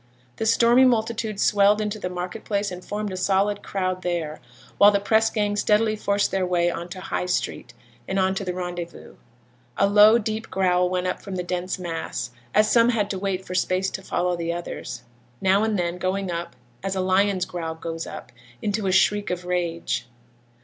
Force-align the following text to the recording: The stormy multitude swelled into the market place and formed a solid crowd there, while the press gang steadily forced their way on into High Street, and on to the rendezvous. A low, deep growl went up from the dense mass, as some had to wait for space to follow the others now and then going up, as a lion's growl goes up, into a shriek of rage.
The 0.37 0.47
stormy 0.47 0.83
multitude 0.83 1.39
swelled 1.39 1.79
into 1.79 1.99
the 1.99 2.09
market 2.09 2.43
place 2.43 2.71
and 2.71 2.83
formed 2.83 3.13
a 3.13 3.15
solid 3.15 3.61
crowd 3.61 4.01
there, 4.01 4.41
while 4.79 4.89
the 4.89 4.99
press 4.99 5.29
gang 5.29 5.55
steadily 5.55 5.95
forced 5.95 6.31
their 6.31 6.43
way 6.43 6.71
on 6.71 6.81
into 6.89 6.99
High 6.99 7.27
Street, 7.27 7.75
and 8.07 8.17
on 8.17 8.33
to 8.33 8.43
the 8.43 8.55
rendezvous. 8.55 9.17
A 9.77 9.85
low, 9.87 10.17
deep 10.17 10.49
growl 10.49 10.89
went 10.89 11.05
up 11.05 11.21
from 11.21 11.35
the 11.35 11.43
dense 11.43 11.77
mass, 11.77 12.31
as 12.55 12.67
some 12.67 12.89
had 12.89 13.11
to 13.11 13.19
wait 13.19 13.45
for 13.45 13.53
space 13.53 13.91
to 13.91 14.01
follow 14.01 14.35
the 14.35 14.51
others 14.51 15.03
now 15.39 15.63
and 15.63 15.77
then 15.77 15.99
going 15.99 16.31
up, 16.31 16.55
as 16.81 16.95
a 16.95 16.99
lion's 17.01 17.45
growl 17.45 17.75
goes 17.75 18.07
up, 18.07 18.31
into 18.59 18.87
a 18.87 18.91
shriek 18.91 19.29
of 19.29 19.45
rage. 19.45 20.07